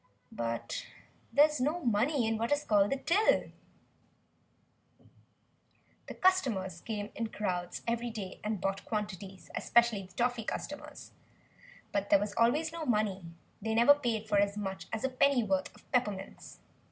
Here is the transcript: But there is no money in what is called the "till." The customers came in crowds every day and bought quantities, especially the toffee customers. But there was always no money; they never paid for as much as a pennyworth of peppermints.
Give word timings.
But 0.31 0.87
there 1.31 1.45
is 1.45 1.61
no 1.61 1.79
money 1.85 2.25
in 2.25 2.39
what 2.39 2.51
is 2.51 2.63
called 2.63 2.89
the 2.91 2.97
"till." 2.97 3.51
The 6.07 6.15
customers 6.15 6.81
came 6.81 7.11
in 7.13 7.27
crowds 7.27 7.83
every 7.87 8.09
day 8.09 8.39
and 8.43 8.59
bought 8.59 8.83
quantities, 8.83 9.51
especially 9.55 10.01
the 10.01 10.13
toffee 10.13 10.43
customers. 10.43 11.11
But 11.91 12.09
there 12.09 12.17
was 12.17 12.33
always 12.33 12.71
no 12.73 12.83
money; 12.83 13.25
they 13.61 13.75
never 13.75 13.93
paid 13.93 14.27
for 14.27 14.39
as 14.39 14.57
much 14.57 14.87
as 14.91 15.03
a 15.03 15.09
pennyworth 15.09 15.69
of 15.75 15.91
peppermints. 15.91 16.61